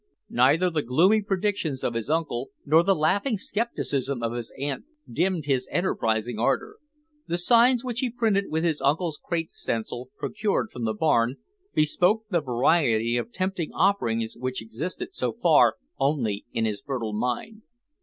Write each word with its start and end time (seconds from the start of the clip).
Neither 0.31 0.71
the 0.71 0.81
gloomy 0.81 1.21
predictions 1.21 1.83
of 1.83 1.93
his 1.93 2.09
uncle 2.09 2.49
nor 2.65 2.81
the 2.81 2.95
laughing 2.95 3.37
skepticism 3.37 4.23
of 4.23 4.33
his 4.33 4.51
aunt 4.57 4.85
dimmed 5.07 5.45
his 5.45 5.69
enterprising 5.71 6.39
ardor. 6.39 6.77
The 7.27 7.37
signs 7.37 7.83
which 7.83 7.99
he 7.99 8.09
printed 8.09 8.45
with 8.49 8.63
his 8.63 8.81
uncle's 8.81 9.19
crate 9.23 9.51
stencil, 9.51 10.09
procured 10.17 10.71
from 10.71 10.85
the 10.85 10.95
barn, 10.95 11.35
bespoke 11.75 12.23
the 12.31 12.41
variety 12.41 13.15
of 13.15 13.31
tempting 13.31 13.71
offerings 13.73 14.35
which 14.35 14.59
existed 14.59 15.13
so 15.13 15.33
far 15.33 15.75
only 15.99 16.45
in 16.51 16.65
his 16.65 16.81
fertile 16.81 17.13
mind. 17.13 17.61